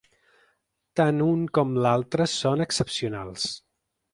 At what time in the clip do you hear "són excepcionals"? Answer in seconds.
2.33-3.49